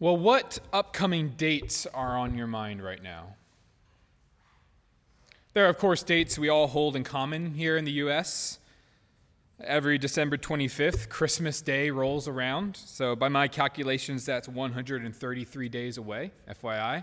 [0.00, 3.34] Well, what upcoming dates are on your mind right now?
[5.54, 8.60] There are, of course, dates we all hold in common here in the U.S.
[9.60, 12.76] Every December 25th, Christmas Day rolls around.
[12.76, 17.02] So, by my calculations, that's 133 days away, FYI.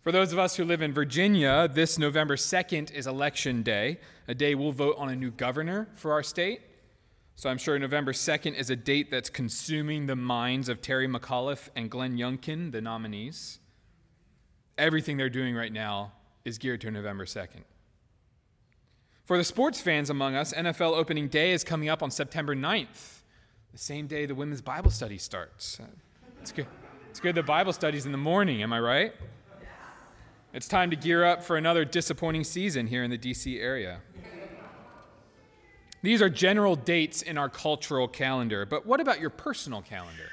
[0.00, 4.34] For those of us who live in Virginia, this November 2nd is Election Day, a
[4.34, 6.62] day we'll vote on a new governor for our state.
[7.34, 11.70] So I'm sure November 2nd is a date that's consuming the minds of Terry McAuliffe
[11.74, 13.58] and Glenn Youngkin, the nominees.
[14.78, 16.12] Everything they're doing right now
[16.44, 17.64] is geared to November 2nd.
[19.24, 23.22] For the sports fans among us, NFL opening day is coming up on September 9th,
[23.70, 25.80] the same day the women's Bible study starts.
[26.40, 26.66] It's good.
[27.10, 29.14] It's good the Bible study's in the morning, am I right?
[30.52, 34.00] It's time to gear up for another disappointing season here in the DC area.
[36.02, 40.30] These are general dates in our cultural calendar, but what about your personal calendar?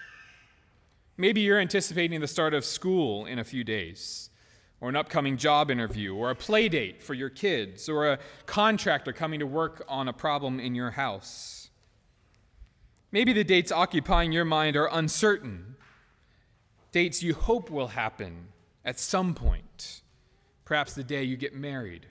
[1.15, 4.31] Maybe you're anticipating the start of school in a few days,
[4.81, 9.13] or an upcoming job interview, or a play date for your kids, or a contractor
[9.13, 11.69] coming to work on a problem in your house.
[13.11, 15.75] Maybe the dates occupying your mind are uncertain,
[16.91, 18.47] dates you hope will happen
[18.83, 20.01] at some point,
[20.65, 22.07] perhaps the day you get married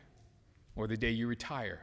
[0.76, 1.80] or the day you retire.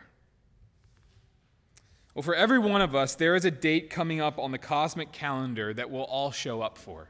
[2.16, 5.12] Well, for every one of us, there is a date coming up on the cosmic
[5.12, 7.10] calendar that we'll all show up for.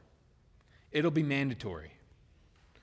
[0.92, 1.92] It'll be mandatory.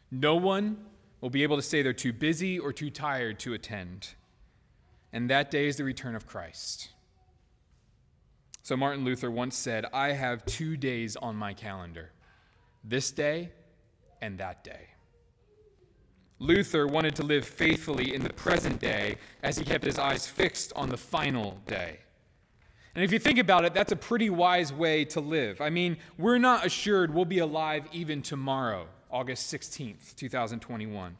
[0.09, 0.85] No one
[1.21, 4.11] will be able to say they're too busy or too tired to attend.
[5.13, 6.91] And that day is the return of Christ.
[8.63, 12.13] So Martin Luther once said, I have two days on my calendar
[12.85, 13.51] this day
[14.21, 14.91] and that day.
[16.39, 20.73] Luther wanted to live faithfully in the present day as he kept his eyes fixed
[20.77, 21.99] on the final day.
[22.95, 25.61] And if you think about it, that's a pretty wise way to live.
[25.61, 31.17] I mean, we're not assured we'll be alive even tomorrow, August 16th, 2021.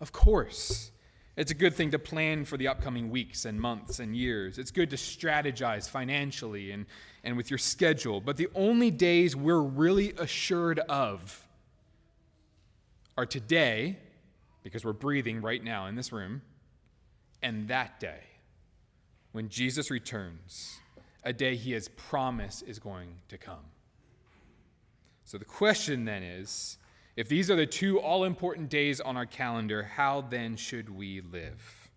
[0.00, 0.90] Of course,
[1.36, 4.58] it's a good thing to plan for the upcoming weeks and months and years.
[4.58, 6.84] It's good to strategize financially and,
[7.24, 8.20] and with your schedule.
[8.20, 11.48] But the only days we're really assured of
[13.16, 13.98] are today,
[14.62, 16.42] because we're breathing right now in this room,
[17.42, 18.20] and that day
[19.34, 20.78] when Jesus returns,
[21.24, 23.64] a day he has promised is going to come.
[25.24, 26.78] So the question then is
[27.16, 31.20] if these are the two all important days on our calendar, how then should we
[31.20, 31.90] live?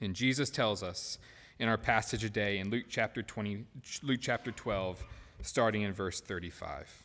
[0.00, 1.18] And Jesus tells us
[1.58, 3.66] in our passage today in Luke chapter 20
[4.02, 5.04] Luke chapter 12
[5.42, 7.04] starting in verse 35.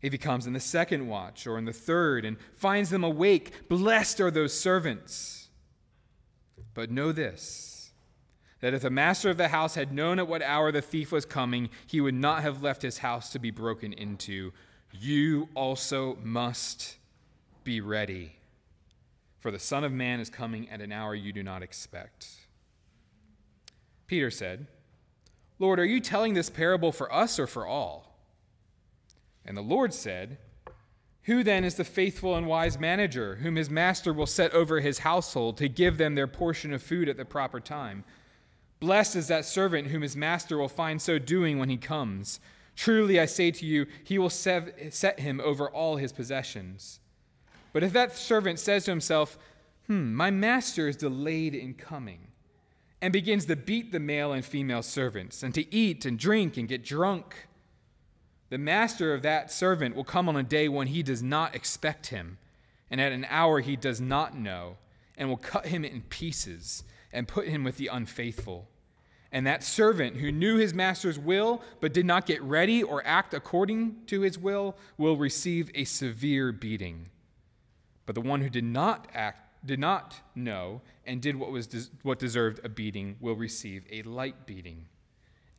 [0.00, 3.68] If he comes in the second watch or in the third and finds them awake,
[3.68, 5.48] blessed are those servants.
[6.74, 7.78] But know this
[8.60, 11.24] that if the master of the house had known at what hour the thief was
[11.24, 14.52] coming, he would not have left his house to be broken into.
[14.92, 16.96] You also must
[17.62, 18.36] be ready,
[19.38, 22.26] for the Son of Man is coming at an hour you do not expect.
[24.08, 24.66] Peter said,
[25.58, 28.07] Lord, are you telling this parable for us or for all?
[29.48, 30.36] And the Lord said,
[31.22, 34.98] Who then is the faithful and wise manager, whom his master will set over his
[34.98, 38.04] household to give them their portion of food at the proper time?
[38.78, 42.40] Blessed is that servant whom his master will find so doing when he comes.
[42.76, 47.00] Truly I say to you, he will set him over all his possessions.
[47.72, 49.38] But if that servant says to himself,
[49.86, 52.28] Hmm, my master is delayed in coming,
[53.00, 56.68] and begins to beat the male and female servants, and to eat and drink and
[56.68, 57.47] get drunk,
[58.50, 62.06] the master of that servant will come on a day when he does not expect
[62.08, 62.38] him,
[62.90, 64.76] and at an hour he does not know,
[65.16, 68.68] and will cut him in pieces and put him with the unfaithful.
[69.30, 73.34] And that servant who knew his master's will but did not get ready or act
[73.34, 77.08] according to his will will receive a severe beating.
[78.06, 81.90] But the one who did not act did not know and did what was des-
[82.02, 84.86] what deserved a beating will receive a light beating.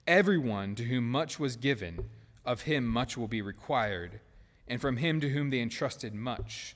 [0.07, 2.09] Everyone to whom much was given
[2.50, 4.19] of him much will be required,
[4.68, 6.75] and from him to whom they entrusted much,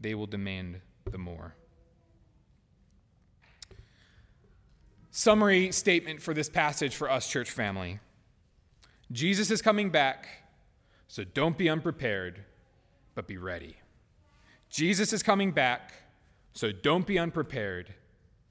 [0.00, 0.80] they will demand
[1.10, 1.56] the more.
[5.10, 7.98] Summary statement for this passage for us, church family
[9.10, 10.28] Jesus is coming back,
[11.08, 12.44] so don't be unprepared,
[13.16, 13.76] but be ready.
[14.70, 15.94] Jesus is coming back,
[16.52, 17.92] so don't be unprepared,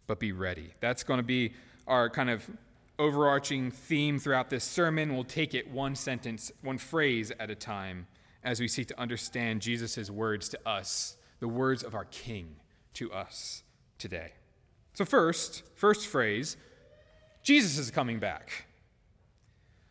[0.06, 0.74] but be ready.
[0.82, 1.54] That's going to be
[1.88, 2.46] our kind of
[3.00, 5.14] overarching theme throughout this sermon.
[5.14, 8.08] We'll take it one sentence, one phrase at a time
[8.44, 12.56] as we seek to understand Jesus' words to us, the words of our King
[12.94, 13.64] to us
[13.98, 14.32] today.
[14.94, 16.58] So, first, first phrase
[17.44, 18.66] Jesus is coming back.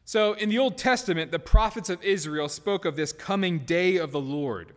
[0.05, 4.13] So, in the Old Testament, the prophets of Israel spoke of this coming day of
[4.13, 4.73] the Lord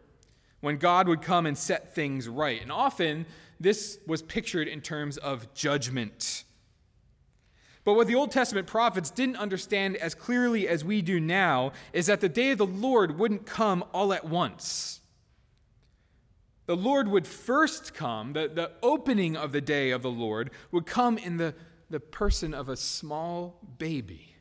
[0.62, 2.62] when God would come and set things right.
[2.62, 3.26] And often,
[3.60, 6.44] this was pictured in terms of judgment.
[7.90, 12.06] But what the Old Testament prophets didn't understand as clearly as we do now is
[12.06, 15.02] that the day of the Lord wouldn't come all at once.
[16.68, 20.86] The Lord would first come, the, the opening of the day of the Lord would
[20.86, 21.56] come in the,
[21.90, 24.36] the person of a small baby,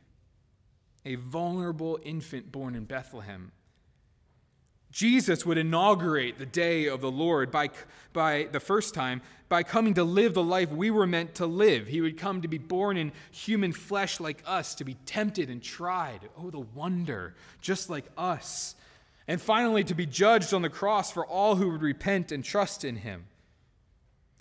[1.06, 3.52] a vulnerable infant born in Bethlehem.
[4.90, 7.70] Jesus would inaugurate the day of the Lord by,
[8.12, 11.86] by the first time by coming to live the life we were meant to live.
[11.86, 15.62] He would come to be born in human flesh like us, to be tempted and
[15.62, 16.28] tried.
[16.36, 18.74] Oh, the wonder, just like us.
[19.26, 22.84] And finally, to be judged on the cross for all who would repent and trust
[22.84, 23.24] in him.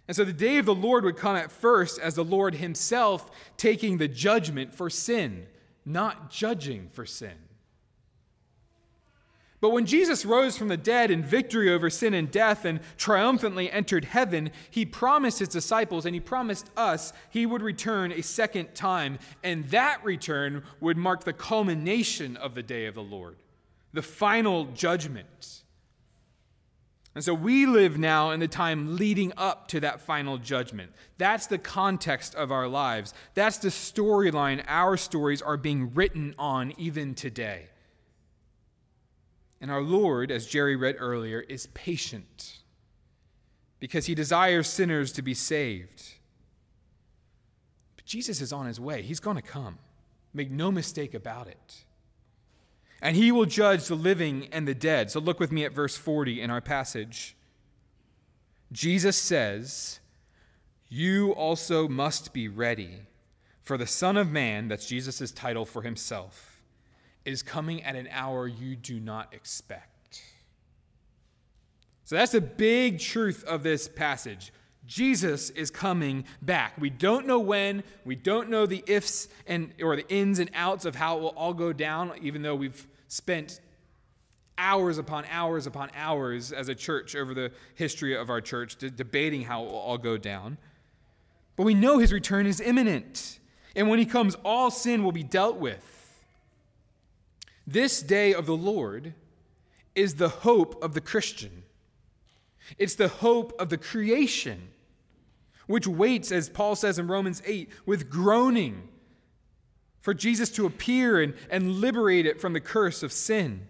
[0.07, 3.29] And so the day of the Lord would come at first as the Lord himself
[3.57, 5.47] taking the judgment for sin,
[5.85, 7.35] not judging for sin.
[9.59, 13.71] But when Jesus rose from the dead in victory over sin and death and triumphantly
[13.71, 18.75] entered heaven, he promised his disciples and he promised us he would return a second
[18.75, 19.17] time.
[19.43, 23.37] And that return would mark the culmination of the day of the Lord,
[23.93, 25.63] the final judgment.
[27.15, 30.91] And so we live now in the time leading up to that final judgment.
[31.17, 33.11] That's the context of our lives.
[33.33, 37.69] That's the storyline our stories are being written on even today.
[39.59, 42.59] And our Lord, as Jerry read earlier, is patient
[43.79, 46.03] because he desires sinners to be saved.
[47.95, 49.79] But Jesus is on his way, he's going to come.
[50.33, 51.85] Make no mistake about it.
[53.01, 55.11] And he will judge the living and the dead.
[55.11, 57.35] So look with me at verse 40 in our passage.
[58.71, 59.99] Jesus says,
[60.89, 63.01] You also must be ready,
[63.61, 66.46] for the Son of Man, that's Jesus' title for himself
[67.27, 70.23] is coming at an hour you do not expect.
[72.05, 74.53] So that's the big truth of this passage.
[74.85, 76.79] Jesus is coming back.
[76.79, 80.85] We don't know when, we don't know the ifs and or the ins and outs
[80.85, 83.59] of how it will all go down, even though we've spent
[84.57, 89.43] hours upon hours upon hours as a church over the history of our church debating
[89.43, 90.57] how it will all go down.
[91.57, 93.39] But we know his return is imminent.
[93.75, 95.96] And when he comes, all sin will be dealt with.
[97.67, 99.13] This day of the Lord
[99.93, 101.63] is the hope of the Christian.
[102.77, 104.69] It's the hope of the creation,
[105.67, 108.87] which waits, as Paul says in Romans 8, with groaning
[109.99, 113.67] for Jesus to appear and, and liberate it from the curse of sin.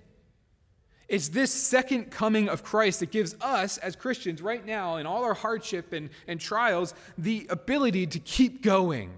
[1.07, 5.23] It's this second coming of Christ that gives us, as Christians, right now, in all
[5.23, 9.11] our hardship and, and trials, the ability to keep going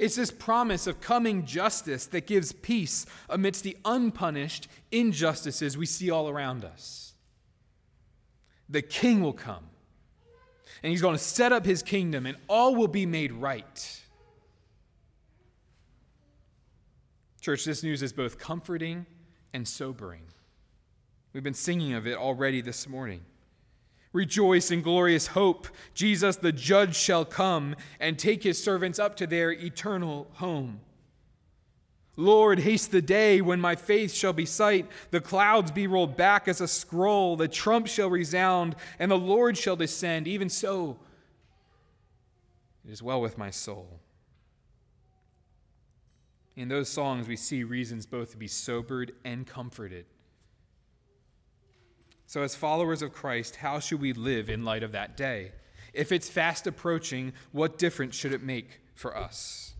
[0.00, 6.10] it's this promise of coming justice that gives peace amidst the unpunished injustices we see
[6.10, 7.12] all around us.
[8.70, 9.64] The king will come,
[10.82, 14.00] and he's going to set up his kingdom, and all will be made right.
[17.42, 19.04] Church, this news is both comforting
[19.52, 20.22] and sobering.
[21.34, 23.20] We've been singing of it already this morning.
[24.12, 25.68] Rejoice in glorious hope.
[25.94, 30.80] Jesus, the judge, shall come and take his servants up to their eternal home.
[32.16, 36.48] Lord, haste the day when my faith shall be sight, the clouds be rolled back
[36.48, 40.26] as a scroll, the trump shall resound, and the Lord shall descend.
[40.26, 40.98] Even so,
[42.84, 44.00] it is well with my soul.
[46.56, 50.04] In those songs, we see reasons both to be sobered and comforted.
[52.30, 55.50] So, as followers of Christ, how should we live in light of that day?
[55.92, 59.74] If it's fast approaching, what difference should it make for us?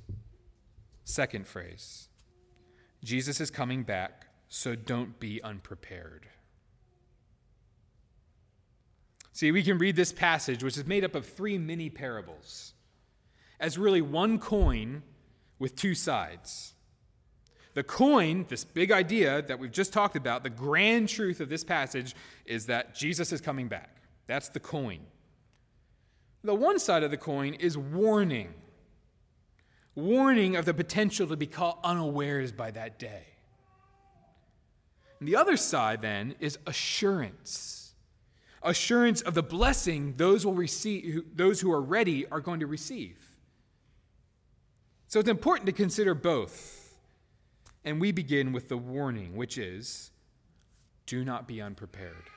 [1.04, 2.08] Second phrase
[3.04, 6.26] Jesus is coming back, so don't be unprepared.
[9.32, 12.72] See, we can read this passage, which is made up of three mini parables,
[13.60, 15.04] as really one coin
[15.60, 16.74] with two sides.
[17.74, 21.62] The coin, this big idea that we've just talked about, the grand truth of this
[21.62, 23.96] passage is that Jesus is coming back.
[24.26, 25.00] That's the coin.
[26.42, 28.54] The one side of the coin is warning
[29.96, 33.24] warning of the potential to be caught unawares by that day.
[35.18, 37.80] And the other side, then, is assurance
[38.62, 43.16] assurance of the blessing those will receive those who are ready are going to receive.
[45.08, 46.79] So it's important to consider both.
[47.84, 50.10] And we begin with the warning, which is
[51.06, 52.30] do not be unprepared.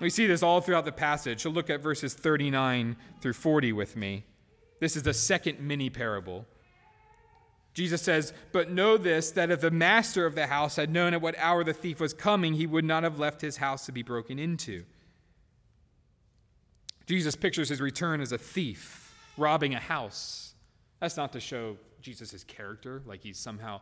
[0.00, 1.40] We see this all throughout the passage.
[1.42, 4.24] So look at verses 39 through 40 with me.
[4.80, 6.46] This is the second mini parable.
[7.72, 11.20] Jesus says, But know this, that if the master of the house had known at
[11.20, 14.02] what hour the thief was coming, he would not have left his house to be
[14.02, 14.84] broken into.
[17.06, 20.54] Jesus pictures his return as a thief robbing a house.
[21.00, 23.80] That's not to show Jesus' character, like he's somehow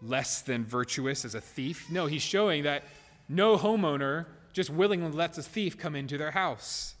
[0.00, 1.90] less than virtuous as a thief.
[1.90, 2.84] No, he's showing that
[3.28, 6.94] no homeowner just willingly lets a thief come into their house.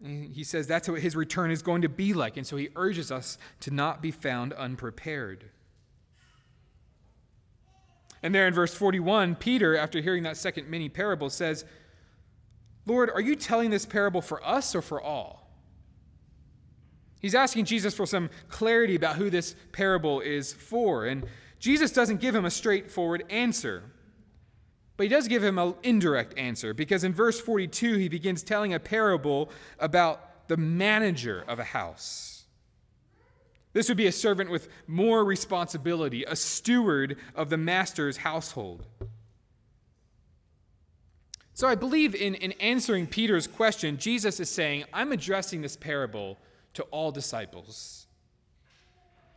[0.00, 2.36] He says that's what his return is going to be like.
[2.36, 5.50] And so he urges us to not be found unprepared.
[8.22, 11.64] And there in verse 41, Peter, after hearing that second mini parable, says,
[12.86, 15.47] Lord, are you telling this parable for us or for all?
[17.20, 21.06] He's asking Jesus for some clarity about who this parable is for.
[21.06, 21.26] And
[21.58, 23.82] Jesus doesn't give him a straightforward answer.
[24.96, 28.74] But he does give him an indirect answer because in verse 42, he begins telling
[28.74, 32.44] a parable about the manager of a house.
[33.72, 38.86] This would be a servant with more responsibility, a steward of the master's household.
[41.54, 46.38] So I believe in, in answering Peter's question, Jesus is saying, I'm addressing this parable
[46.78, 48.06] to all disciples.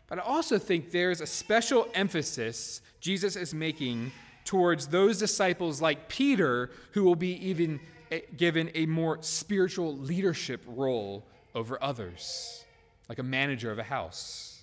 [0.08, 4.12] But I also think there's a special emphasis Jesus is making
[4.46, 7.80] towards those disciples like Peter who will be even
[8.12, 12.64] eh, given a more spiritual leadership role over others,
[13.10, 14.62] like a manager of a house.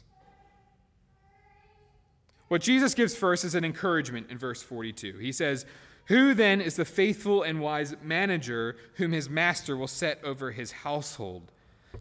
[2.46, 5.18] What Jesus gives first is an encouragement in verse 42.
[5.18, 5.66] He says,
[6.06, 10.70] Who then is the faithful and wise manager whom his master will set over his
[10.70, 11.50] household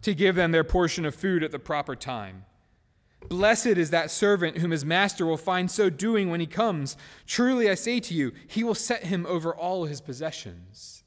[0.02, 2.44] to give them their portion of food at the proper time?
[3.28, 6.96] Blessed is that servant whom his master will find so doing when he comes.
[7.26, 11.02] Truly I say to you, he will set him over all his possessions.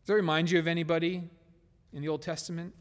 [0.00, 1.28] Does that remind you of anybody
[1.92, 2.74] in the Old Testament?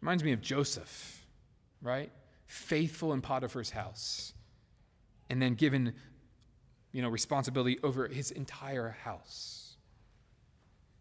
[0.00, 1.24] Reminds me of Joseph,
[1.80, 2.10] right?
[2.46, 4.32] Faithful in Potiphar's house.
[5.30, 5.94] And then given,
[6.92, 9.67] you know, responsibility over his entire house.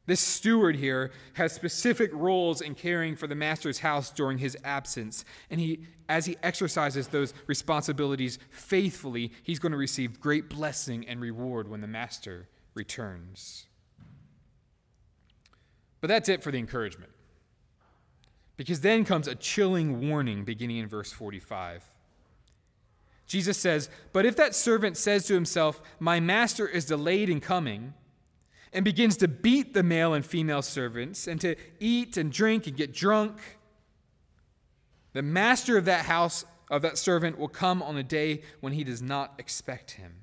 [0.08, 5.26] This steward here has specific roles in caring for the master's house during his absence.
[5.52, 11.20] And he, as he exercises those responsibilities faithfully, he's going to receive great blessing and
[11.20, 13.66] reward when the master returns.
[16.00, 17.12] But that's it for the encouragement.
[18.56, 21.84] Because then comes a chilling warning beginning in verse 45.
[23.28, 27.94] Jesus says, But if that servant says to himself, My master is delayed in coming,
[28.78, 32.78] and begins to beat the male and female servants and to eat and drink and
[32.78, 33.40] get drunk.
[35.14, 38.84] The master of that house, of that servant, will come on a day when he
[38.84, 40.14] does not expect him.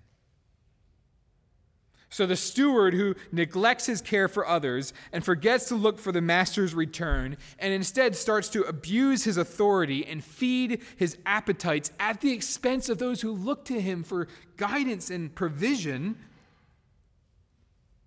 [2.10, 6.20] So the steward who neglects his care for others and forgets to look for the
[6.20, 12.30] master's return and instead starts to abuse his authority and feed his appetites at the
[12.30, 16.14] expense of those who look to him for guidance and provision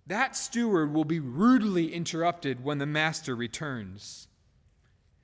[0.08, 4.26] that steward will be rudely interrupted when the master returns.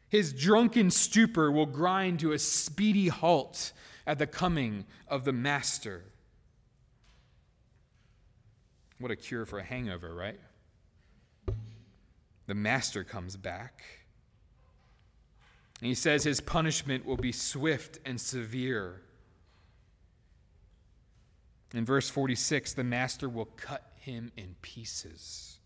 [0.08, 3.72] His drunken stupor will grind to a speedy halt
[4.06, 6.04] at the coming of the master.
[8.98, 10.38] What a cure for a hangover, right?
[12.46, 13.82] The master comes back.
[15.80, 19.00] And he says his punishment will be swift and severe.
[21.72, 25.58] In verse 46, the master will cut him in pieces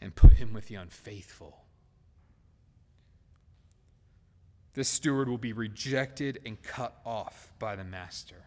[0.00, 1.64] and put him with the unfaithful.
[4.74, 8.44] This steward will be rejected and cut off by the master.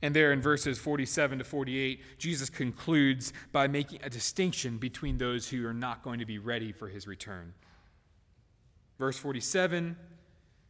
[0.00, 5.48] And there in verses 47 to 48, Jesus concludes by making a distinction between those
[5.48, 7.54] who are not going to be ready for his return.
[8.98, 9.96] Verse 47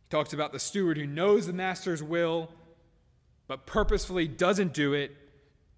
[0.09, 2.51] talks about the steward who knows the master's will,
[3.47, 5.15] but purposefully doesn't do it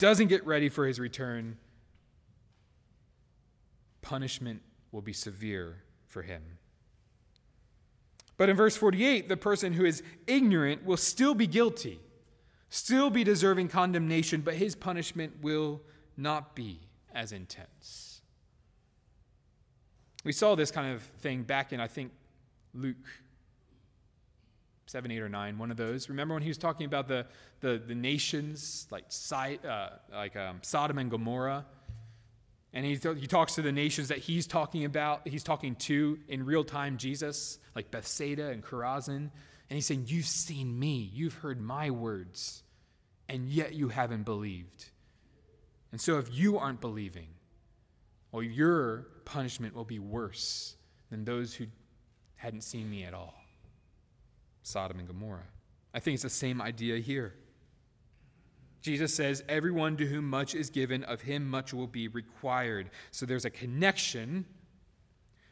[0.00, 1.56] doesn't get ready for his return,
[4.02, 6.42] punishment will be severe for him.
[8.36, 12.00] But in verse 48, the person who is ignorant will still be guilty,
[12.70, 15.82] still be deserving condemnation, but his punishment will
[16.16, 16.80] not be
[17.14, 18.22] as intense.
[20.24, 22.12] We saw this kind of thing back in, I think,
[22.72, 22.96] Luke
[24.90, 26.08] 7, 8, or 9, one of those.
[26.08, 27.24] Remember when he was talking about the,
[27.60, 31.64] the, the nations like, uh, like um, Sodom and Gomorrah?
[32.72, 36.18] And he, th- he talks to the nations that he's talking about, he's talking to
[36.28, 39.16] in real time Jesus, like Bethsaida and Chorazin.
[39.16, 42.64] And he's saying, You've seen me, you've heard my words,
[43.28, 44.86] and yet you haven't believed.
[45.92, 47.28] And so if you aren't believing,
[48.32, 50.74] well, your punishment will be worse
[51.10, 51.66] than those who
[52.34, 53.39] hadn't seen me at all.
[54.62, 55.46] Sodom and Gomorrah.
[55.92, 57.34] I think it's the same idea here.
[58.82, 62.90] Jesus says, Everyone to whom much is given, of him much will be required.
[63.10, 64.46] So there's a connection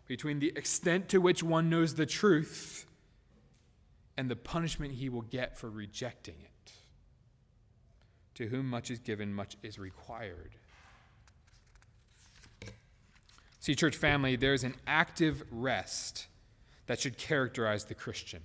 [0.06, 2.86] between the extent to which one knows the truth
[4.16, 6.72] and the punishment he will get for rejecting it.
[8.34, 10.52] To whom much is given, much is required.
[13.60, 16.26] See, church family, there's an active rest
[16.86, 18.40] that should characterize the Christian.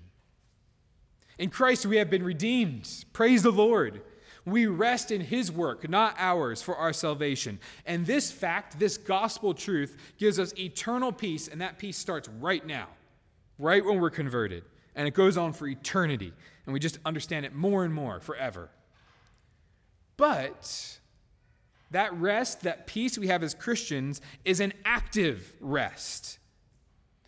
[1.37, 3.05] In Christ, we have been redeemed.
[3.13, 4.01] Praise the Lord.
[4.45, 7.59] We rest in His work, not ours, for our salvation.
[7.85, 12.65] And this fact, this gospel truth, gives us eternal peace, and that peace starts right
[12.65, 12.87] now,
[13.57, 14.63] right when we're converted.
[14.95, 16.33] And it goes on for eternity,
[16.65, 18.69] and we just understand it more and more forever.
[20.17, 20.99] But
[21.91, 26.37] that rest, that peace we have as Christians, is an active rest.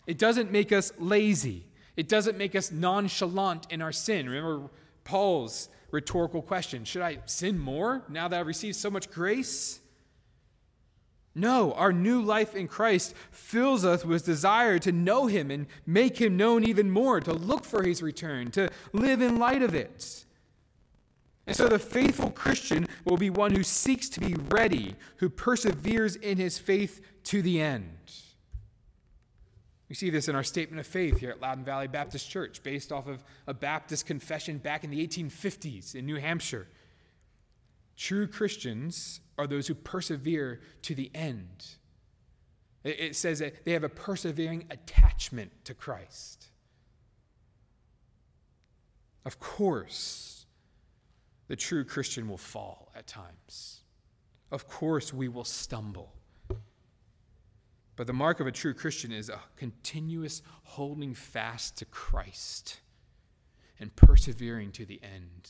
[0.05, 1.65] It doesn't make us lazy.
[1.95, 4.29] It doesn't make us nonchalant in our sin.
[4.29, 4.69] Remember
[5.03, 9.79] Paul's rhetorical question Should I sin more now that I've received so much grace?
[11.37, 16.19] No, our new life in Christ fills us with desire to know Him and make
[16.19, 20.25] Him known even more, to look for His return, to live in light of it.
[21.47, 26.15] And so the faithful Christian will be one who seeks to be ready, who perseveres
[26.15, 28.13] in his faith to the end.
[29.87, 32.91] We see this in our statement of faith here at Loudoun Valley Baptist Church, based
[32.91, 36.67] off of a Baptist confession back in the 1850s in New Hampshire.
[37.95, 41.65] True Christians are those who persevere to the end.
[42.83, 46.47] It says that they have a persevering attachment to Christ.
[49.23, 50.45] Of course,
[51.47, 53.81] the true Christian will fall at times.
[54.51, 56.14] Of course, we will stumble.
[57.95, 62.81] But the mark of a true Christian is a continuous holding fast to Christ
[63.79, 65.49] and persevering to the end.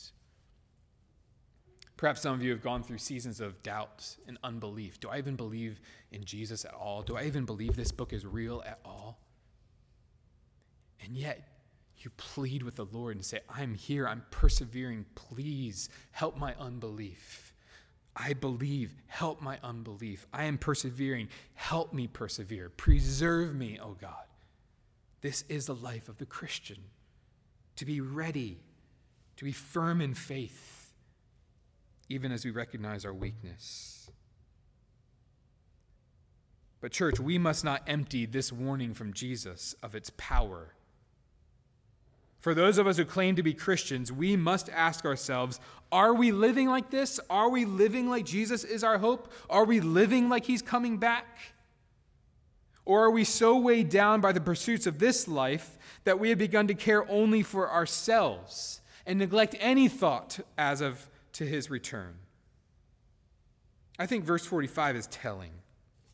[1.96, 5.00] Perhaps some of you have gone through seasons of doubt and unbelief.
[5.00, 5.80] Do I even believe
[6.12, 7.02] in Jesus at all?
[7.02, 9.18] Do I even believe this book is real at all?
[11.02, 11.48] And yet,
[11.98, 15.06] you plead with the Lord and say, I'm here, I'm persevering.
[15.14, 17.45] Please help my unbelief.
[18.16, 20.26] I believe, help my unbelief.
[20.32, 22.70] I am persevering, help me persevere.
[22.70, 24.24] Preserve me, O oh God.
[25.20, 26.78] This is the life of the Christian
[27.76, 28.58] to be ready,
[29.36, 30.94] to be firm in faith,
[32.08, 34.10] even as we recognize our weakness.
[36.80, 40.75] But, church, we must not empty this warning from Jesus of its power
[42.46, 45.58] for those of us who claim to be Christians, we must ask ourselves
[45.90, 47.18] are we living like this?
[47.28, 49.32] Are we living like Jesus is our hope?
[49.50, 51.26] Are we living like he's coming back?
[52.84, 56.38] Or are we so weighed down by the pursuits of this life that we have
[56.38, 62.14] begun to care only for ourselves and neglect any thought as of to his return?
[63.98, 65.50] I think verse 45 is telling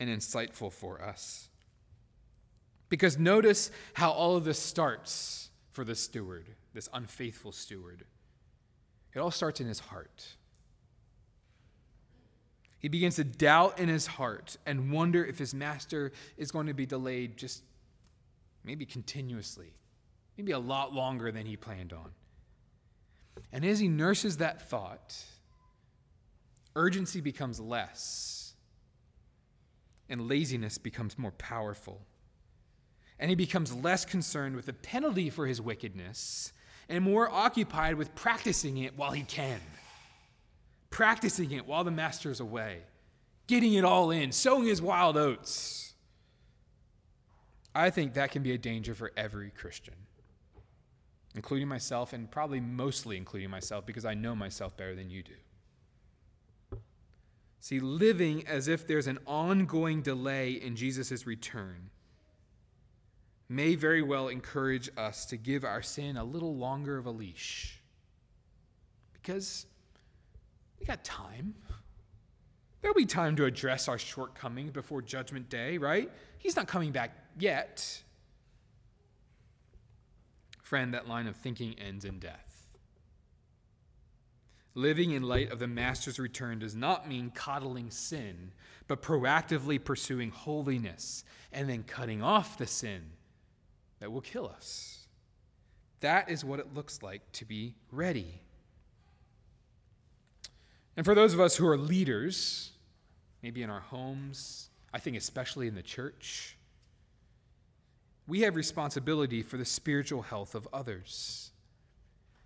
[0.01, 1.51] and insightful for us.
[2.89, 8.05] Because notice how all of this starts for the steward, this unfaithful steward.
[9.15, 10.37] It all starts in his heart.
[12.79, 16.75] He begins to doubt in his heart and wonder if his master is going to
[16.75, 17.63] be delayed just
[18.65, 19.73] maybe continuously,
[20.37, 22.11] maybe a lot longer than he planned on.
[23.53, 25.17] And as he nurses that thought,
[26.75, 28.55] urgency becomes less
[30.09, 32.03] and laziness becomes more powerful
[33.23, 36.53] and he becomes less concerned with the penalty for his wickedness
[36.89, 39.61] and more occupied with practicing it while he can.
[40.91, 42.81] Practicing it while the master is away,
[43.47, 45.95] getting it all in, sowing his wild oats.
[47.73, 49.95] I think that can be a danger for every Christian,
[51.37, 56.79] including myself, and probably mostly including myself because I know myself better than you do.
[57.61, 61.91] See, living as if there's an ongoing delay in Jesus' return
[63.49, 67.81] may very well encourage us to give our sin a little longer of a leash.
[69.13, 69.67] Because
[70.81, 71.55] we got time.
[72.81, 76.11] There'll be time to address our shortcomings before Judgment Day, right?
[76.39, 78.03] He's not coming back yet.
[80.63, 82.53] Friend, that line of thinking ends in death.
[84.75, 88.53] Living in light of the Master's return does not mean coddling sin,
[88.89, 93.03] but proactively pursuing holiness and then cutting off the sin
[94.03, 95.07] that will kill us.
[96.01, 98.41] That is what it looks like to be ready.
[100.97, 102.73] And for those of us who are leaders,
[103.45, 106.57] maybe in our homes, I think especially in the church,
[108.27, 111.53] we have responsibility for the spiritual health of others.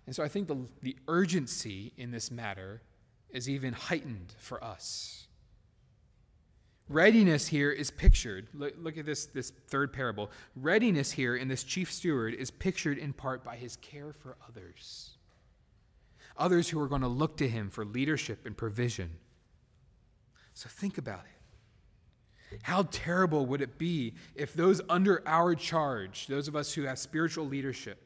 [0.05, 2.83] And so I think the, the urgency in this matter
[3.31, 5.26] is even heightened for us.
[6.89, 8.47] Readiness here is pictured.
[8.53, 10.31] Look, look, at this, this third parable.
[10.55, 15.17] Readiness here in this chief steward is pictured in part by his care for others.
[16.37, 19.09] Others who are going to look to him for leadership and provision.
[20.53, 22.59] So think about it.
[22.63, 26.97] How terrible would it be if those under our charge, those of us who have
[26.97, 28.01] spiritual leadership,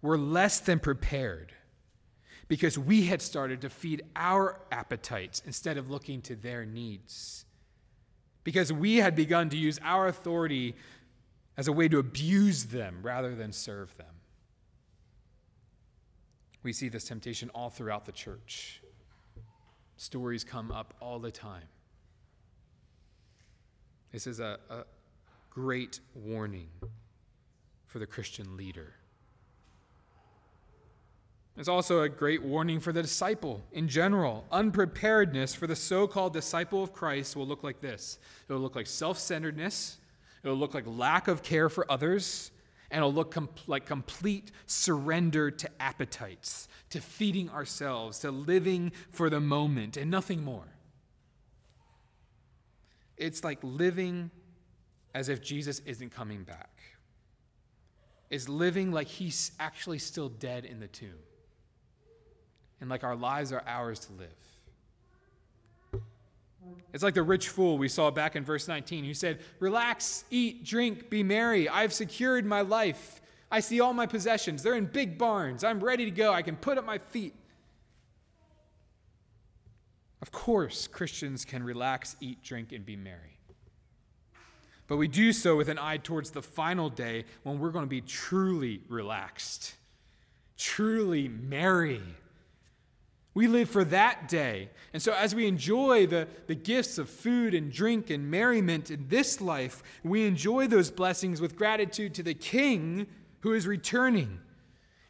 [0.00, 1.52] were less than prepared
[2.46, 7.44] because we had started to feed our appetites instead of looking to their needs.
[8.48, 10.74] Because we had begun to use our authority
[11.58, 14.14] as a way to abuse them rather than serve them.
[16.62, 18.80] We see this temptation all throughout the church.
[19.98, 21.68] Stories come up all the time.
[24.12, 24.84] This is a, a
[25.50, 26.70] great warning
[27.86, 28.94] for the Christian leader.
[31.58, 34.46] It's also a great warning for the disciple in general.
[34.52, 38.76] Unpreparedness for the so called disciple of Christ will look like this it will look
[38.76, 39.98] like self centeredness,
[40.44, 42.52] it will look like lack of care for others,
[42.92, 49.28] and it'll look com- like complete surrender to appetites, to feeding ourselves, to living for
[49.28, 50.68] the moment, and nothing more.
[53.16, 54.30] It's like living
[55.12, 56.70] as if Jesus isn't coming back.
[58.30, 61.18] It's living like he's actually still dead in the tomb
[62.80, 64.28] and like our lives are ours to live.
[66.92, 70.64] It's like the rich fool we saw back in verse 19 who said, Relax, eat,
[70.64, 71.68] drink, be merry.
[71.68, 73.20] I've secured my life.
[73.50, 74.62] I see all my possessions.
[74.62, 75.64] They're in big barns.
[75.64, 76.32] I'm ready to go.
[76.32, 77.34] I can put up my feet.
[80.20, 83.38] Of course, Christians can relax, eat, drink, and be merry.
[84.86, 87.90] But we do so with an eye towards the final day when we're going to
[87.90, 89.74] be truly relaxed,
[90.56, 92.02] truly merry
[93.34, 94.70] we live for that day.
[94.92, 99.06] And so, as we enjoy the, the gifts of food and drink and merriment in
[99.08, 103.06] this life, we enjoy those blessings with gratitude to the King
[103.40, 104.40] who is returning.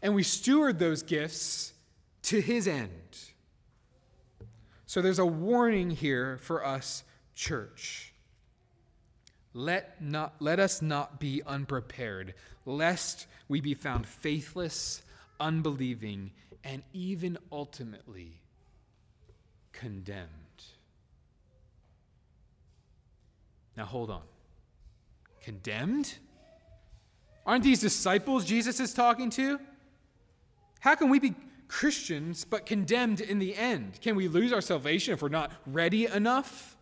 [0.03, 1.73] And we steward those gifts
[2.25, 2.91] to his end.
[4.87, 7.05] So, there's a warning here for us,
[7.35, 8.13] church.
[9.55, 12.35] Let, not, let us not be unprepared,
[12.67, 15.03] lest we be found faithless,
[15.41, 16.33] unbelieving,
[16.65, 18.41] and even ultimately
[19.73, 20.29] condemned.
[23.77, 24.23] Now hold on.
[25.43, 26.15] Condemned?
[27.47, 29.61] Aren't these disciples Jesus is talking to?
[30.81, 31.35] How can we be
[31.69, 34.01] Christians but condemned in the end?
[34.01, 36.77] Can we lose our salvation if we're not ready enough?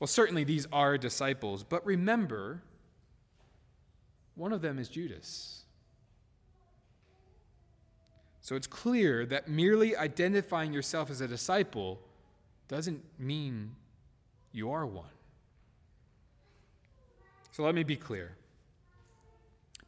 [0.00, 2.62] Well, certainly these are disciples, but remember,
[4.34, 5.57] one of them is Judas.
[8.48, 12.00] So it's clear that merely identifying yourself as a disciple
[12.66, 13.72] doesn't mean
[14.52, 15.10] you are one.
[17.50, 18.36] So let me be clear.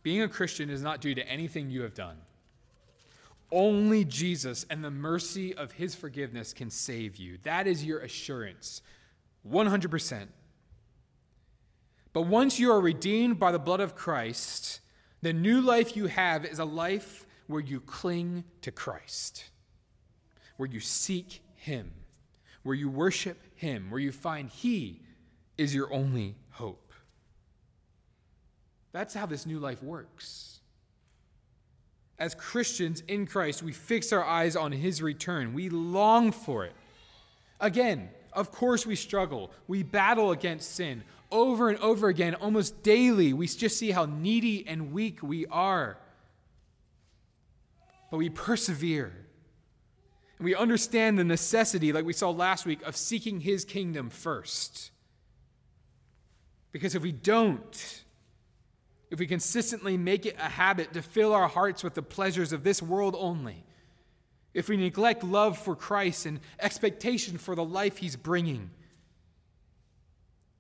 [0.02, 2.18] Being a Christian is not due to anything you have done.
[3.50, 7.38] Only Jesus and the mercy of his forgiveness can save you.
[7.44, 8.82] That is your assurance,
[9.48, 10.26] 100%.
[12.12, 14.80] But once you are redeemed by the blood of Christ,
[15.22, 19.44] the new life you have is a life where you cling to Christ,
[20.56, 21.92] where you seek Him,
[22.62, 25.02] where you worship Him, where you find He
[25.58, 26.92] is your only hope.
[28.92, 30.60] That's how this new life works.
[32.18, 35.54] As Christians in Christ, we fix our eyes on His return.
[35.54, 36.74] We long for it.
[37.60, 39.50] Again, of course, we struggle.
[39.66, 43.32] We battle against sin over and over again, almost daily.
[43.32, 45.98] We just see how needy and weak we are
[48.10, 49.12] but we persevere.
[50.38, 54.90] And we understand the necessity, like we saw last week, of seeking his kingdom first.
[56.72, 58.02] Because if we don't,
[59.10, 62.64] if we consistently make it a habit to fill our hearts with the pleasures of
[62.64, 63.64] this world only,
[64.54, 68.70] if we neglect love for Christ and expectation for the life he's bringing,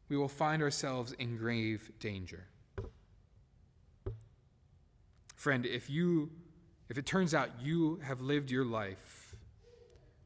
[0.08, 2.44] we will find ourselves in grave danger.
[5.36, 6.30] Friend, if you
[6.90, 9.36] if it turns out you have lived your life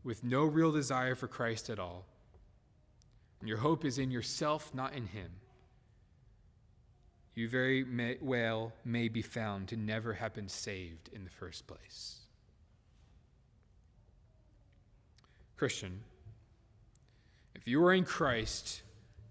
[0.03, 2.07] with no real desire for Christ at all,
[3.41, 5.31] and your hope is in yourself, not in him,
[7.35, 11.67] you very may, well may be found to never have been saved in the first
[11.67, 12.21] place.
[15.57, 16.01] Christian,
[17.55, 18.83] if you are in Christ,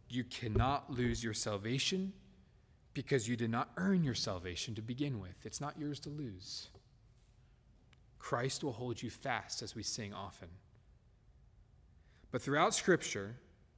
[0.07, 2.13] you cannot lose your salvation
[2.93, 5.35] because you did not earn your salvation to begin with.
[5.43, 6.67] It's not yours to lose.
[8.23, 10.47] Christ will hold you fast, as we sing often.
[12.31, 13.36] But throughout Scripture,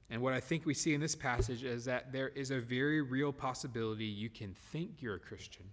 [0.08, 3.02] and what I think we see in this passage is that there is a very
[3.02, 5.64] real possibility you can think you're a Christian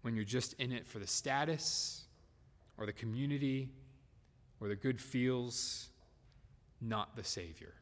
[0.00, 2.04] when you're just in it for the status
[2.78, 3.68] or the community
[4.58, 5.90] or the good feels,
[6.80, 7.74] not the Savior.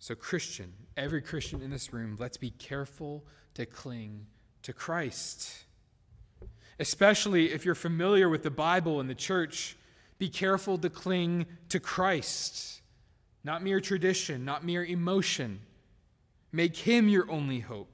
[0.00, 4.26] So, Christian, every Christian in this room, let's be careful to cling
[4.62, 5.66] to Christ.
[6.78, 9.76] Especially if you're familiar with the Bible and the church,
[10.18, 12.80] be careful to cling to Christ,
[13.44, 15.60] not mere tradition, not mere emotion.
[16.52, 17.88] Make Him your only hope.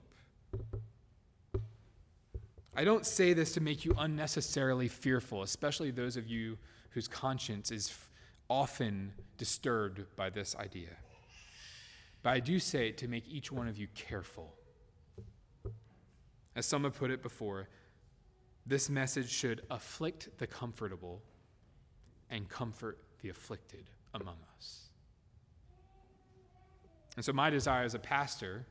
[2.75, 6.59] I don't say this to make you unnecessarily fearful, especially those of you
[6.91, 7.93] whose conscience is
[8.49, 10.97] often disturbed by this idea.
[12.23, 14.55] But I do say it to make each one of you careful.
[16.55, 17.69] As some have put it before,
[18.69, 21.23] this message should afflict the comfortable
[22.31, 24.91] and comfort the afflicted among us.
[27.17, 28.67] And so, my desire as a pastor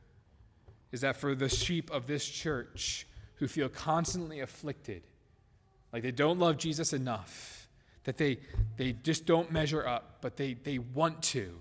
[0.92, 5.02] is that for the sheep of this church who feel constantly afflicted,
[5.92, 7.68] like they don't love Jesus enough,
[8.04, 8.38] that they,
[8.76, 11.58] they just don't measure up, but they, they want to,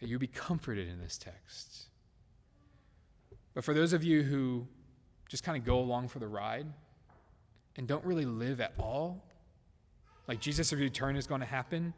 [0.00, 1.84] that you be comforted in this text.
[3.54, 4.66] But for those of you who
[5.32, 6.66] just kind of go along for the ride
[7.78, 9.24] and don't really live at all,
[10.28, 11.94] like Jesus' of return is going to happen,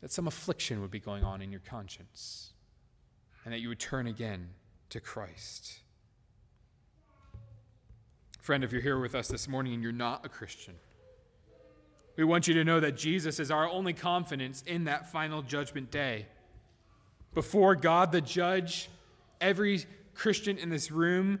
[0.00, 2.54] that some affliction would be going on in your conscience
[3.44, 4.48] and that you would turn again
[4.88, 5.80] to Christ.
[8.40, 10.76] Friend, if you're here with us this morning and you're not a Christian,
[12.16, 15.90] we want you to know that Jesus is our only confidence in that final judgment
[15.90, 16.24] day.
[17.34, 18.88] Before God the judge,
[19.38, 21.40] every Christian in this room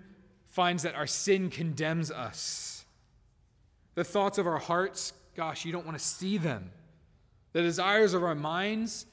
[0.56, 2.86] finds that our sin condemns us.
[3.94, 6.70] The thoughts of our hearts, gosh, you don't want to see them.
[7.52, 9.04] The desires of our minds,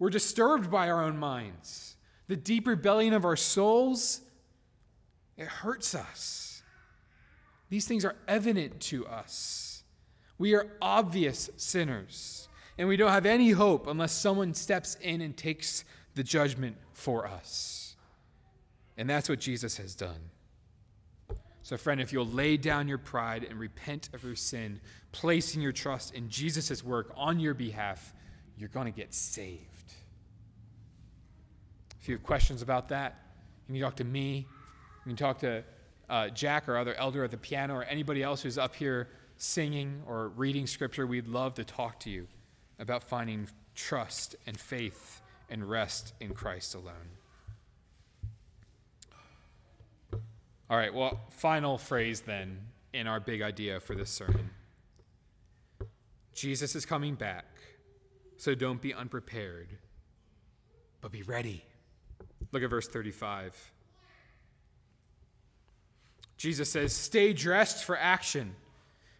[0.00, 1.94] we're disturbed by our own minds.
[2.26, 4.20] The deep rebellion of our souls,
[5.36, 6.64] it hurts us.
[7.70, 9.84] These things are evident to us.
[10.38, 15.36] We are obvious sinners and we don't have any hope unless someone steps in and
[15.36, 15.84] takes
[16.16, 17.94] the judgment for us.
[18.96, 20.30] And that's what Jesus has done.
[21.68, 24.80] So, friend, if you'll lay down your pride and repent of your sin,
[25.12, 28.14] placing your trust in Jesus' work on your behalf,
[28.56, 29.92] you're going to get saved.
[32.00, 33.20] If you have questions about that,
[33.68, 34.46] you can talk to me.
[35.04, 35.62] You can talk to
[36.08, 40.00] uh, Jack, or other elder at the piano, or anybody else who's up here singing
[40.06, 41.06] or reading scripture.
[41.06, 42.28] We'd love to talk to you
[42.78, 47.18] about finding trust and faith and rest in Christ alone.
[50.70, 52.58] All right, well, final phrase then
[52.92, 54.50] in our big idea for this sermon
[56.34, 57.46] Jesus is coming back,
[58.36, 59.76] so don't be unprepared,
[61.00, 61.64] but be ready.
[62.52, 63.72] Look at verse 35.
[66.36, 68.54] Jesus says, Stay dressed for action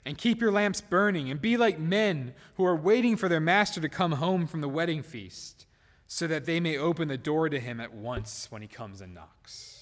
[0.05, 3.81] and keep your lamps burning, and be like men who are waiting for their master
[3.81, 5.67] to come home from the wedding feast,
[6.07, 9.13] so that they may open the door to him at once when he comes and
[9.13, 9.78] knocks.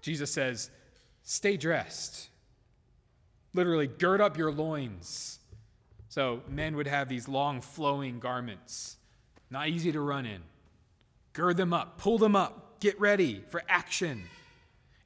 [0.00, 0.70] Jesus says,
[1.22, 2.28] Stay dressed.
[3.52, 5.38] Literally, gird up your loins.
[6.08, 8.96] So, men would have these long flowing garments,
[9.48, 10.42] not easy to run in.
[11.32, 14.24] Gird them up, pull them up, get ready for action.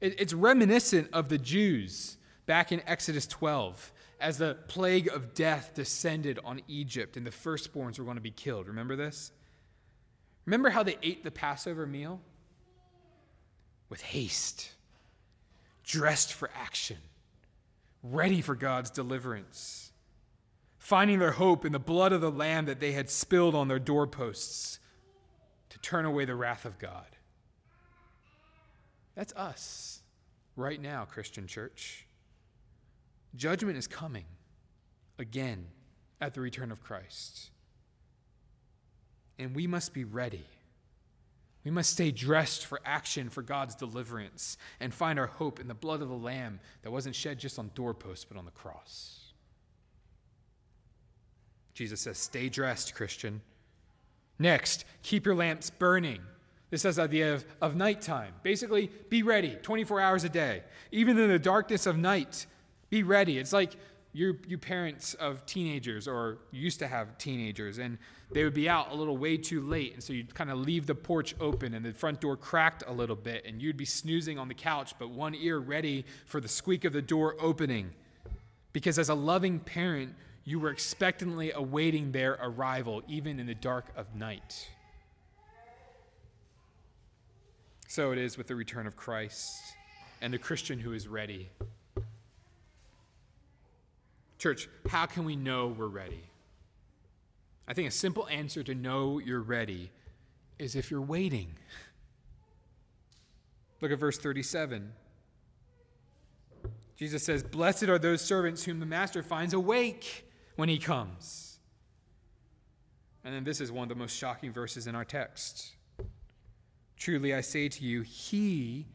[0.01, 6.39] It's reminiscent of the Jews back in Exodus 12 as the plague of death descended
[6.43, 8.67] on Egypt and the firstborns were going to be killed.
[8.67, 9.31] Remember this?
[10.45, 12.21] Remember how they ate the Passover meal?
[13.89, 14.71] With haste,
[15.85, 16.97] dressed for action,
[18.03, 19.91] ready for God's deliverance,
[20.77, 23.79] finding their hope in the blood of the Lamb that they had spilled on their
[23.79, 24.79] doorposts
[25.69, 27.05] to turn away the wrath of God.
[29.15, 30.01] That's us
[30.55, 32.05] right now, Christian church.
[33.35, 34.25] Judgment is coming
[35.19, 35.67] again
[36.19, 37.49] at the return of Christ.
[39.37, 40.45] And we must be ready.
[41.65, 45.73] We must stay dressed for action for God's deliverance and find our hope in the
[45.73, 49.33] blood of the Lamb that wasn't shed just on doorposts, but on the cross.
[51.73, 53.41] Jesus says, Stay dressed, Christian.
[54.37, 56.21] Next, keep your lamps burning.
[56.69, 58.33] This has the idea of, of nighttime.
[58.43, 60.63] Basically, be ready 24 hours a day.
[60.91, 62.45] Even in the darkness of night,
[62.91, 63.39] be ready.
[63.39, 63.75] It's like
[64.15, 67.97] you, you parents of teenagers, or used to have teenagers, and
[68.31, 69.93] they would be out a little way too late.
[69.93, 72.93] And so you'd kind of leave the porch open and the front door cracked a
[72.93, 76.47] little bit, and you'd be snoozing on the couch, but one ear ready for the
[76.47, 77.91] squeak of the door opening.
[78.71, 83.87] Because as a loving parent, you were expectantly awaiting their arrival, even in the dark
[83.97, 84.69] of night.
[87.89, 89.59] So it is with the return of Christ
[90.21, 91.49] and the Christian who is ready.
[94.45, 96.21] Church, how can we know we're ready?
[97.67, 99.89] I think a simple answer to know you're ready
[100.59, 101.55] is if you're waiting.
[103.81, 104.93] Look at verse 37.
[106.95, 111.57] Jesus says, Blessed are those servants whom the master finds awake when he comes.
[113.23, 115.71] And then this is one of the most shocking verses in our text.
[116.97, 118.85] Truly I say to you, he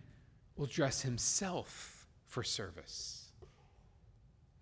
[0.56, 3.19] will dress himself for service.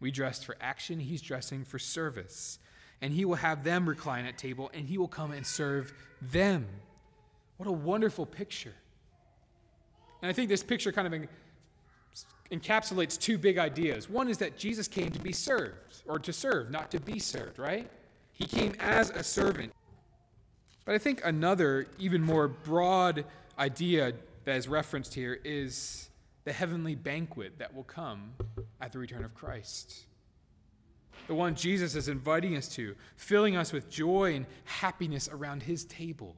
[0.00, 2.58] We dressed for action, he's dressing for service.
[3.00, 6.66] And he will have them recline at table, and he will come and serve them.
[7.56, 8.74] What a wonderful picture.
[10.22, 11.28] And I think this picture kind of
[12.50, 14.08] encapsulates two big ideas.
[14.10, 17.58] One is that Jesus came to be served, or to serve, not to be served,
[17.58, 17.88] right?
[18.32, 19.72] He came as a servant.
[20.84, 23.24] But I think another, even more broad
[23.58, 26.07] idea that is referenced here is
[26.48, 28.32] the heavenly banquet that will come
[28.80, 30.06] at the return of Christ.
[31.26, 35.84] The one Jesus is inviting us to, filling us with joy and happiness around his
[35.84, 36.36] table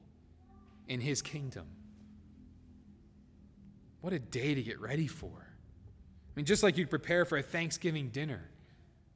[0.89, 1.65] in his kingdom.
[4.01, 5.29] What a day to get ready for.
[5.29, 8.49] I mean, just like you'd prepare for a Thanksgiving dinner,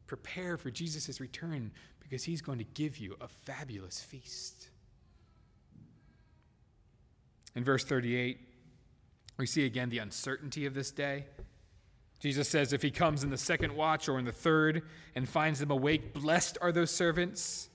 [0.07, 4.69] prepare for Jesus' return because he's going to give you a fabulous feast.
[7.53, 8.39] In verse 38,
[9.37, 11.25] we see again the uncertainty of this day.
[12.19, 14.83] Jesus says, if he comes in the second watch or in the third
[15.15, 17.69] and finds them awake, blessed are those servants.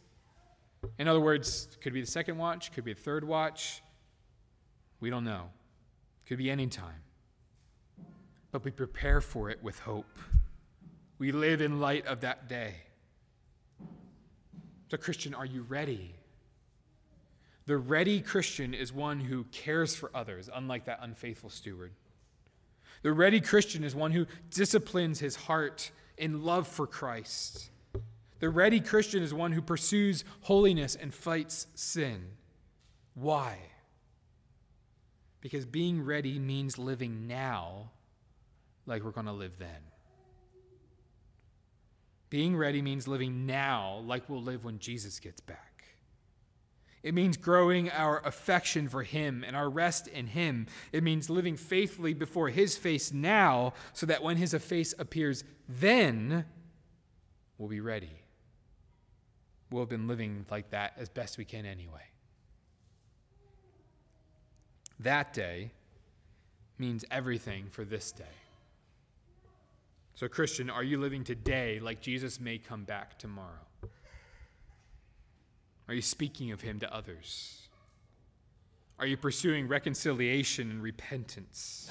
[0.98, 3.82] In other words, could be the second watch, could be the third watch.
[5.00, 5.50] We don't know.
[6.26, 7.02] Could be any time
[8.52, 10.18] but we prepare for it with hope.
[11.18, 12.74] We live in light of that day.
[14.90, 16.14] So, Christian, are you ready?
[17.70, 21.92] The ready Christian is one who cares for others, unlike that unfaithful steward.
[23.02, 27.70] The ready Christian is one who disciplines his heart in love for Christ.
[28.40, 32.30] The ready Christian is one who pursues holiness and fights sin.
[33.14, 33.58] Why?
[35.40, 37.92] Because being ready means living now
[38.84, 39.68] like we're going to live then.
[42.30, 45.69] Being ready means living now like we'll live when Jesus gets back.
[47.02, 50.66] It means growing our affection for Him and our rest in Him.
[50.92, 56.44] It means living faithfully before His face now so that when His face appears, then
[57.56, 58.22] we'll be ready.
[59.70, 62.02] We'll have been living like that as best we can anyway.
[64.98, 65.70] That day
[66.76, 68.24] means everything for this day.
[70.14, 73.69] So, Christian, are you living today like Jesus may come back tomorrow?
[75.90, 77.66] Are you speaking of him to others?
[79.00, 81.90] Are you pursuing reconciliation and repentance?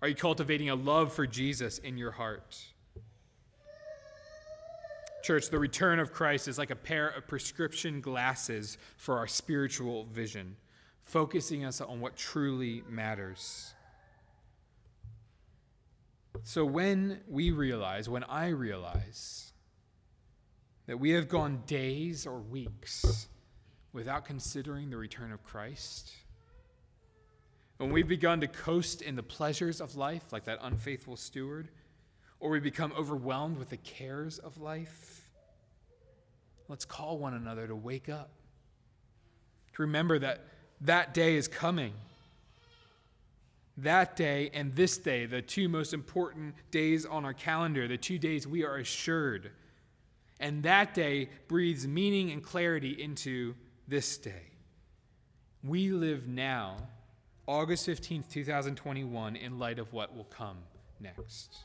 [0.00, 2.58] Are you cultivating a love for Jesus in your heart?
[5.22, 10.04] Church, the return of Christ is like a pair of prescription glasses for our spiritual
[10.06, 10.56] vision,
[11.04, 13.74] focusing us on what truly matters.
[16.42, 19.51] So when we realize, when I realize
[20.92, 23.26] that we have gone days or weeks
[23.94, 26.12] without considering the return of Christ,
[27.78, 31.70] when we've begun to coast in the pleasures of life, like that unfaithful steward,
[32.40, 35.30] or we become overwhelmed with the cares of life,
[36.68, 38.28] let's call one another to wake up,
[39.74, 40.44] to remember that
[40.82, 41.94] that day is coming
[43.78, 48.18] that day and this day, the two most important days on our calendar, the two
[48.18, 49.52] days we are assured.
[50.42, 53.54] And that day breathes meaning and clarity into
[53.86, 54.50] this day.
[55.62, 56.78] We live now,
[57.46, 60.58] August 15th, 2021, in light of what will come
[60.98, 61.64] next.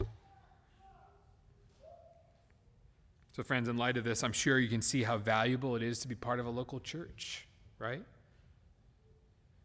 [3.31, 5.97] So, friends, in light of this, I'm sure you can see how valuable it is
[6.01, 7.47] to be part of a local church,
[7.79, 8.03] right?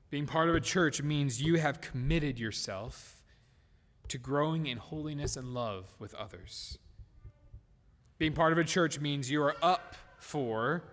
[0.08, 3.22] Being part of a church means you have committed yourself
[4.08, 6.78] to growing in holiness and love with others.
[8.22, 10.84] Being part of a church means you are up for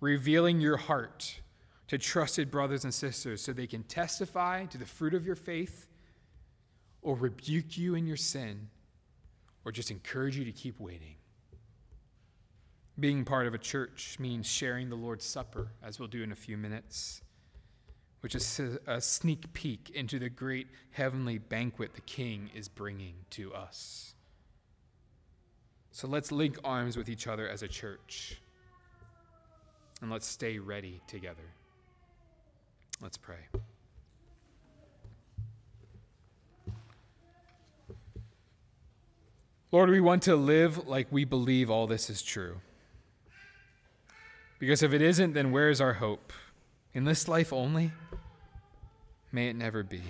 [0.00, 1.42] revealing your heart
[1.88, 5.88] to trusted brothers and sisters so they can testify to the fruit of your faith
[7.02, 8.70] or rebuke you in your sin
[9.66, 11.16] or just encourage you to keep waiting.
[12.98, 16.34] Being part of a church means sharing the Lord's Supper, as we'll do in a
[16.34, 17.20] few minutes,
[18.20, 23.52] which is a sneak peek into the great heavenly banquet the King is bringing to
[23.52, 24.14] us.
[25.92, 28.40] So let's link arms with each other as a church,
[30.00, 31.54] and let's stay ready together.
[33.02, 33.48] Let's pray.
[39.72, 42.60] Lord, we want to live like we believe all this is true.
[44.58, 46.32] Because if it isn't, then where is our hope?
[46.92, 47.92] In this life only?
[49.32, 50.02] May it never be.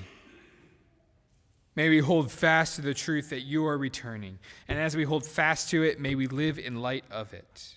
[1.77, 4.39] May we hold fast to the truth that you are returning.
[4.69, 7.75] And as we hold fast to it, may we live in light of it.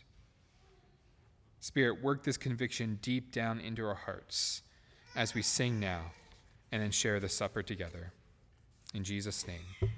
[1.60, 4.64] Spirit, work this conviction deep down into our hearts
[5.16, 6.12] as we sing now
[6.72, 8.12] and then share the supper together.
[8.94, 9.92] In Jesus' name.